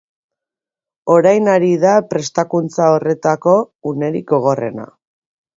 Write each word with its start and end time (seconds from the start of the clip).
Orain 1.15 1.51
ari 1.57 1.69
da 1.83 1.91
prestakuntza 2.13 2.89
horretako 2.97 3.55
unerik 3.95 4.29
gogorrenean. 4.37 4.95